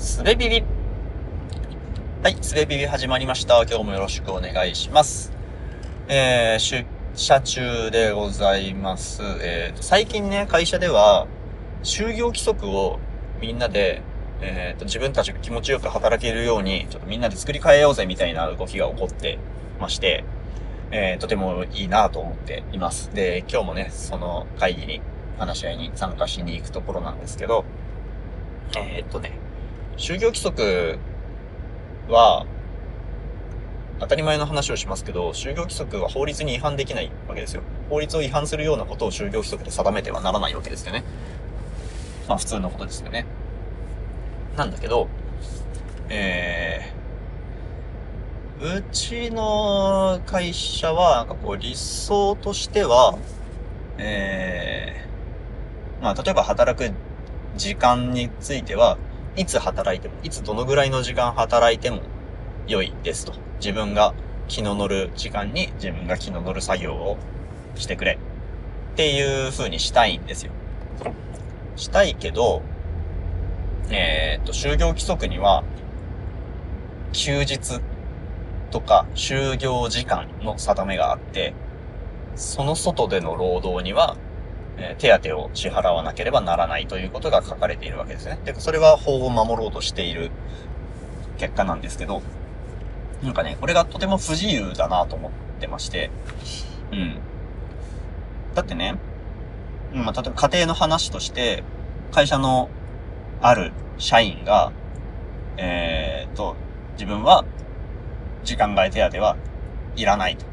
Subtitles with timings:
[0.00, 0.64] すべビビ。
[2.22, 3.62] はい、すべビビ始まりました。
[3.64, 5.30] 今日もよろしくお願いします。
[6.08, 9.20] えー、出社中でございます。
[9.42, 11.26] えー、最近ね、会社では、
[11.82, 12.98] 就業規則を
[13.42, 14.00] みんなで、
[14.40, 19.38] えーと、自分たちが気持ちよく働けるように、ちょっとみんなで作り変えようぜみたいな動きが起こって
[19.78, 20.24] まして、
[20.92, 23.12] えー、とてもいいなと思っています。
[23.12, 25.02] で、今日もね、その会議に、
[25.36, 27.66] 話し合いに参加しに行くところなんですけど、
[28.78, 29.39] えー、っとね、
[30.00, 30.98] 就業規則
[32.08, 32.46] は、
[33.98, 37.60] 当たり前の話をしますけど、就業規則は法律に違反できないわけですよ。
[37.90, 41.04] 法律を違反するようなことを就業規則で定めてはならないわけですよね。
[42.26, 43.26] まあ普通のことですよね。
[44.56, 45.06] なんだけど、
[46.08, 53.18] えー、うちの会社は、なんかこう理想としては、
[53.98, 56.90] えー、まあ例えば働く
[57.58, 58.96] 時間については、
[59.36, 62.00] いつ働いても、いつどのぐらいの時間働いても
[62.66, 63.32] 良いですと。
[63.58, 64.14] 自分が
[64.48, 67.16] 気の乗る時間に自分が気の乗る作業を
[67.76, 68.18] してくれ。
[68.92, 70.52] っていう風にしたいんですよ。
[71.76, 72.62] したいけど、
[73.90, 75.64] えーっと、就業規則には、
[77.12, 77.80] 休日
[78.70, 81.54] とか就業時間の定めがあって、
[82.36, 84.16] その外での労働には、
[84.78, 88.38] え手当を支払わなければならないということが書かれているわけですね。
[88.44, 90.30] で、それは法を守ろうとしている
[91.38, 92.22] 結果なんですけど、
[93.22, 96.10] なんかね、これがとても不自由だなと思ってまして、
[96.92, 97.18] うん。
[98.54, 98.96] だってね、
[99.92, 101.62] まあ、例えば家庭の話として、
[102.12, 102.68] 会社の
[103.40, 104.72] ある社員が、
[105.56, 106.56] えー、と、
[106.94, 107.44] 自分は
[108.44, 109.36] 時間外手当は
[109.96, 110.44] いらないと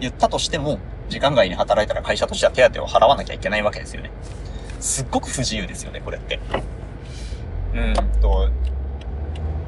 [0.00, 4.10] 言ったとしても、時間外に働いたら会社としては手当を払わなきゃいけないわけですよね。
[4.80, 6.40] すっごく不自由ですよね、これって。
[7.74, 8.48] うんと、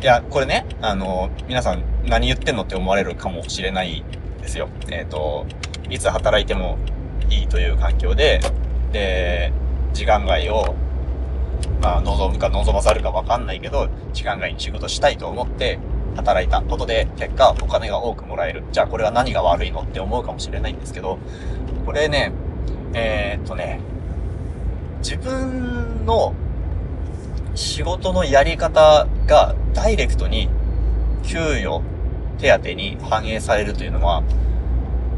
[0.03, 4.05] いや、これね、あの、皆さん何言ってんのって思われるかもしれない
[4.41, 4.69] ですよ。
[4.91, 5.47] えっ、と、
[5.89, 6.79] いつ働いても
[7.30, 8.41] いいという環境で、
[8.92, 9.53] で、
[9.92, 10.74] 時間外を、
[11.83, 15.79] まあ、望むか望まざるかわかんないけど、時間外に仕事したいと思って、
[16.17, 18.65] 働いたことで、結果お金が多くもらえる。
[18.73, 21.19] じゃあこれは何が悪いのって思うかもしれないんですけど、
[21.85, 22.33] これね、
[22.95, 23.81] えーっとね、
[24.99, 26.35] 自分の
[27.55, 30.49] 仕事のやり方がダイレクトに
[31.23, 31.83] 給与、
[32.39, 34.23] 手当に反映されるというのは、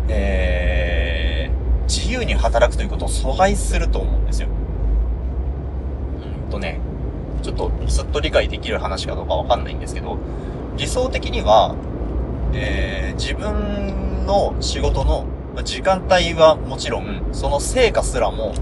[0.09, 4.49] えー、自由に働くということを阻害すると思うんですよ。
[6.45, 6.81] うんとね、
[7.43, 10.19] ちょっとすっと理解できる話かどうかわかんないんですけど、
[10.79, 11.75] 理想的には、
[12.55, 15.27] えー、自分の仕事の
[15.65, 18.55] 時間帯はもちろん、その成果すらも、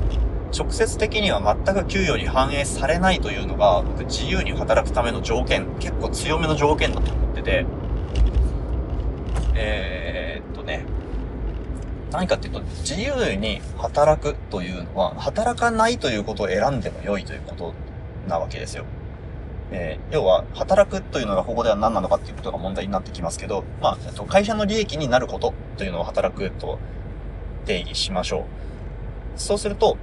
[0.57, 7.67] 直接的には全く給与に反映されないというのが、僕自由に働くための条件、結構強めの条件だと思ってて、
[9.55, 10.87] えー、っとね、
[12.11, 17.75] 何かっていうと、自由に働くというのは、働かないということを選んでも良いということ
[18.27, 18.87] なわけですよ。
[19.73, 26.79] えー要は、働くというのがここでは何なのかっていうことが問題になってきますけど、まあ、えっと会社の利益になることというのを働くと
[27.65, 28.45] 定義しましょう。
[29.37, 29.97] そうすると、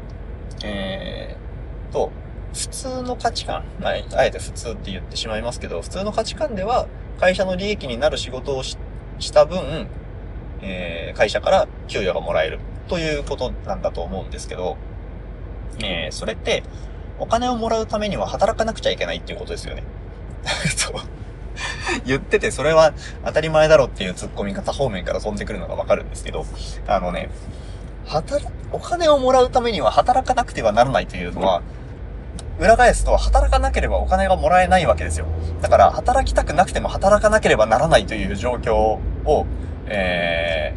[0.64, 2.12] えーと、
[2.54, 6.88] 普通の価値観、まあ、あえて普通って言ってしまいますけど、普通の価値観では、
[7.20, 8.78] 会社の利益になる仕事をし
[9.20, 9.88] した分、
[10.62, 14.78] えー会社から給与がもらえるということなんだと思うんですけど、
[15.80, 16.64] えーそれって、
[17.24, 19.84] お金をもらうためには働かなくちゃいけないっていうことですよね。
[20.76, 20.96] そう
[22.06, 26.46] 言ってて、それは当たり前だろっていう突っ込み方方面から飛んでくるのがわかるんですけど、
[26.86, 27.30] あのね、
[28.06, 31.62] 働、お金をもらうためには働かなくてはならないというのは、
[32.60, 35.28] 裏返すと働かなければお金がもらえないわけですよ。
[35.62, 39.46] だから、働きたくなくても働かなければならないという状況を、
[39.88, 40.76] え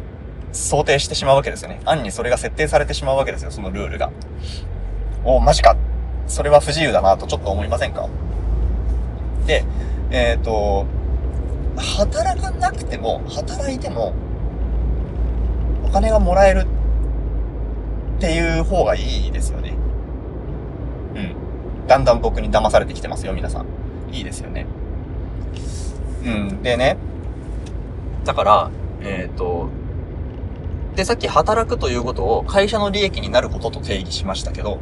[0.53, 1.81] ー、想定してしまうわけですよね。
[1.83, 4.11] 暗にそれが設定されてしまうわけですよ、そのルールが。
[5.25, 5.75] お、マジか。
[6.27, 8.07] それは不自由だなとちょっと思いませんか？
[9.45, 9.63] で、
[10.11, 10.85] えっ、と、
[11.77, 14.13] 働かなくても、働いても、
[15.85, 16.65] お金がもらえる
[18.17, 19.73] っていう方がいいですよね。
[21.15, 21.87] うん。
[21.87, 23.65] だんだん僕に騙されてきてますよ、皆さん。
[24.13, 24.65] いいですよね。
[26.25, 26.61] うん。
[26.61, 26.97] でね。
[28.25, 28.71] だから、
[29.01, 29.69] えっ、と、
[30.95, 34.79] で、さっき働くということを会社の利益になることと定義しましたけど、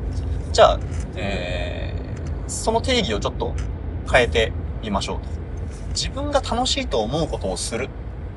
[0.56, 0.80] じゃあ、
[1.18, 3.54] えー、その定義をちょっと
[4.10, 5.28] 変えてみましょうと。
[5.90, 7.90] 自分が楽しいと思うことをする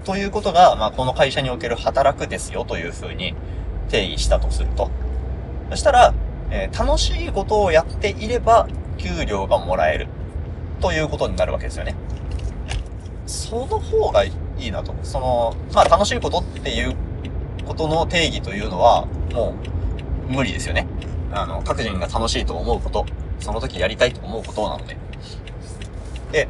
[0.04, 3.36] ということが、まあ、この会社における働くですよというふうに
[3.88, 4.90] 定義したとすると。
[5.70, 6.12] そしたら、
[6.50, 8.66] えー楽しいことをやっていれば
[8.96, 10.08] 給料がもらえる。
[10.80, 11.94] ということになるわけですよね。
[13.28, 14.92] その方がいいなと。
[15.04, 16.96] その、まあ楽しいことっていう
[17.64, 19.54] ことの定義というのは、も
[20.28, 20.88] う無理ですよね。
[21.32, 23.06] あの、各人が楽しいと思うこと、
[23.40, 24.96] その時やりたいと思うことなので。
[26.32, 26.48] で、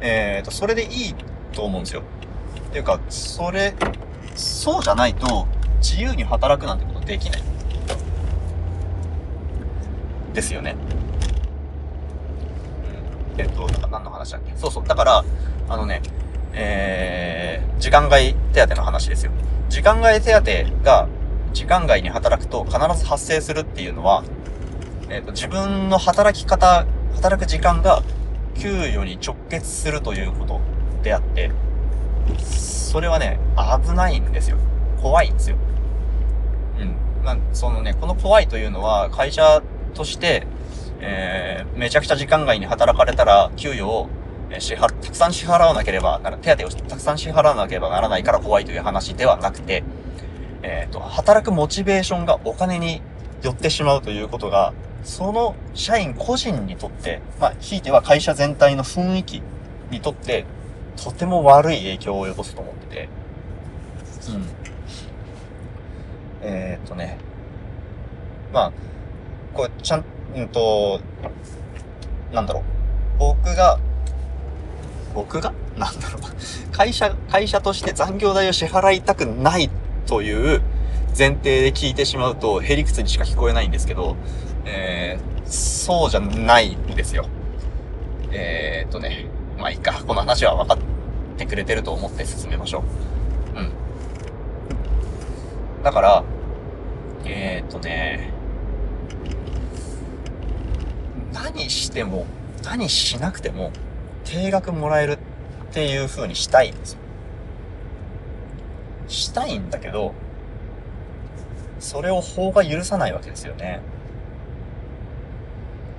[0.00, 1.14] えっ、ー、と、それでいい
[1.52, 2.02] と思うんですよ。
[2.68, 3.74] っていうか、それ、
[4.34, 5.46] そうじゃないと、
[5.78, 7.42] 自由に働くなんてことできない。
[10.32, 10.76] ですよね。
[13.34, 13.40] うん。
[13.40, 14.52] えっ、と、何の話だっけ？
[14.56, 14.84] そうそう。
[14.86, 15.24] だから、
[15.68, 16.02] あのね、
[16.52, 19.32] えー、時間外手当の話ですよ。
[19.68, 21.08] 時間外手当が
[21.52, 24.24] 時間外に働くと必ず発生するっていうのは、
[25.08, 28.02] えっ、ー、と、自分の働き方、働く時間が
[28.54, 30.60] 給与に直結するということ
[31.02, 31.50] であって、
[32.44, 33.38] それはね、
[33.84, 34.58] 危ないんですよ。
[35.00, 35.56] 怖いんですよ。
[36.80, 37.24] うん。
[37.24, 39.62] まあ、そのね、この怖いというのは、会社
[39.94, 40.46] として、
[41.00, 44.08] えー、めちゃくちゃ時間外に働かれたら、給与を
[44.58, 49.84] 支払、たくさん支払わなければ、手当をたくさん支払わなければならないから怖いという話ではなくて、
[50.68, 53.00] えっ、ー、と、働くモチベーションがお金に
[53.40, 54.74] 寄ってしまうということが、
[55.04, 59.42] その社員個人にとって、まあ、ひいては会社全体の雰囲気
[59.92, 60.44] にとって、
[60.96, 63.08] とても悪い影響を及ぼすと思ってて、
[64.28, 64.46] うん。
[66.42, 67.16] えっ、とね、
[68.52, 68.72] まあ、
[69.54, 70.04] これ、ちゃん、
[70.34, 71.00] うんと、
[72.32, 72.62] なんだろう。
[73.20, 73.78] 僕が、
[75.14, 75.54] 僕が？
[75.78, 76.72] なんだろう。
[76.72, 79.70] 会社、会社として残業代を支払いたくない
[80.06, 80.62] という
[81.16, 84.16] 前提で聞いてしまうと、へりくつにしか聞こえないんですけど、
[84.64, 87.26] えー、そうじゃないんですよ。
[88.32, 89.26] えー、っとね、
[89.58, 89.92] まあいいか。
[90.06, 90.78] この話は分かっ
[91.38, 92.84] てくれてると思って進めましょ
[93.54, 93.58] う。
[93.58, 93.70] うん。
[95.82, 96.24] だから、
[97.24, 98.32] えー、っとね、
[101.32, 102.26] 何しても、
[102.62, 103.72] 何しなくても、
[104.24, 105.18] 定額もらえるっ
[105.72, 106.98] ていう風にしたいんですよ。
[109.16, 110.14] したいんだけど、
[111.80, 113.80] それを法が許さないわけですよね。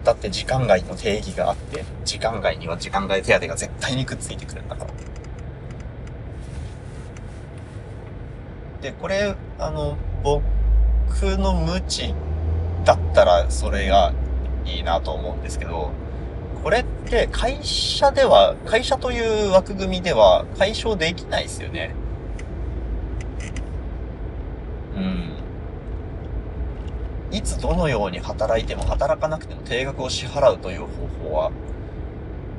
[0.03, 4.91] だって時間外の定義があって、時間外には時間外手当が絶対にくっついてくるんだから。
[8.81, 10.39] で、これ、あの、僕
[11.37, 12.13] の無知
[12.85, 14.13] だったらそれが
[14.65, 15.91] いいなと思うんですけど、
[16.63, 21.93] これって会社では、会社という枠組みでは解消できないですよね。
[24.97, 27.37] うん。
[27.37, 30.87] いつどのように働いても働かなくても定額を支払うという方
[31.29, 31.51] 法は、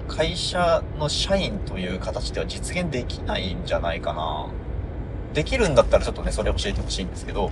[0.06, 4.46] 会社の社員という形では実現できないんじゃないかな。
[5.34, 7.50] できるんだったらちょっとね、それ教えてほしいんですけど、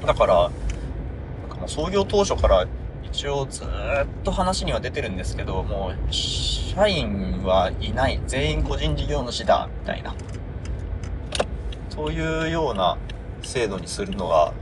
[0.00, 0.06] うん。
[0.06, 0.50] だから、なん
[1.50, 2.66] かもう創業当初から
[3.10, 3.66] 一応ずっ
[4.22, 10.14] と話には出てるんですけど、もう、社員はいない、全員個人事業主だ、みたいな。
[11.98, 12.96] そういうような
[13.42, 14.52] 制度にするのが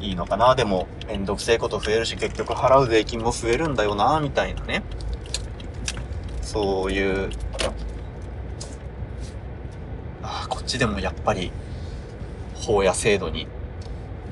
[0.00, 0.56] いいのかな。
[0.56, 4.82] でも、めんどくせえこと増えるし、結局払う税金も増えるんだよな、みたいなね。
[6.42, 7.30] そういう、
[10.24, 11.52] ああ、こっちでもやっぱり、
[12.56, 13.46] 法や制度に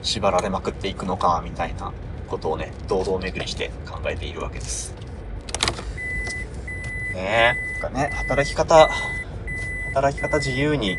[0.02, 1.92] 縛られまくっていくのか、みたいな
[2.26, 4.92] ことをね、堂々巡りして考えているわけです。
[7.14, 8.90] ねえ、なんかね、働き方、
[9.94, 10.98] 働き方自由に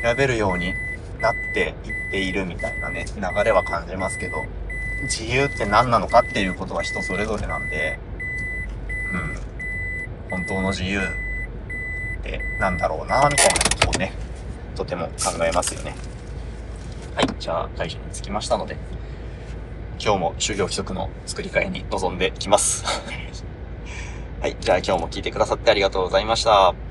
[0.00, 0.74] 選べるように
[1.20, 4.44] なっていっているみたいなね、流れは感じますけど、
[5.02, 7.98] 自由って何なのかっていうことは人それぞれなんで、
[9.12, 14.12] うん、本当の自由ってなんだろうな、みたいなことをね、
[14.74, 15.94] とても考えますよね。
[17.14, 18.76] はい、じゃあ、会社に着きましたので、
[19.98, 22.84] 今日も就業規則の作り替えに臨んできます。
[24.40, 26.85] はい、じゃあ今日も聞いてくださってありがとうございました。